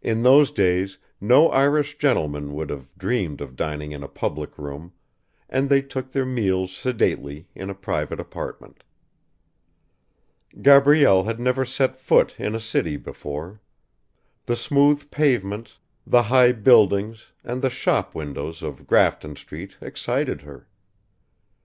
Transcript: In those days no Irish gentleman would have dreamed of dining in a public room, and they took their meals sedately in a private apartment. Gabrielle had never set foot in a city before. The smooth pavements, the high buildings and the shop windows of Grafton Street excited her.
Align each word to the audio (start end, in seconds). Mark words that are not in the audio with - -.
In 0.00 0.22
those 0.22 0.52
days 0.52 0.98
no 1.20 1.48
Irish 1.50 1.98
gentleman 1.98 2.54
would 2.54 2.70
have 2.70 2.96
dreamed 2.96 3.40
of 3.40 3.56
dining 3.56 3.90
in 3.90 4.04
a 4.04 4.06
public 4.08 4.56
room, 4.56 4.92
and 5.48 5.68
they 5.68 5.82
took 5.82 6.12
their 6.12 6.24
meals 6.24 6.70
sedately 6.70 7.48
in 7.56 7.68
a 7.68 7.74
private 7.74 8.20
apartment. 8.20 8.84
Gabrielle 10.62 11.24
had 11.24 11.40
never 11.40 11.64
set 11.64 11.96
foot 11.98 12.38
in 12.38 12.54
a 12.54 12.60
city 12.60 12.96
before. 12.96 13.60
The 14.46 14.54
smooth 14.54 15.10
pavements, 15.10 15.80
the 16.06 16.22
high 16.22 16.52
buildings 16.52 17.32
and 17.42 17.60
the 17.60 17.68
shop 17.68 18.14
windows 18.14 18.62
of 18.62 18.86
Grafton 18.86 19.34
Street 19.34 19.74
excited 19.82 20.42
her. 20.42 20.68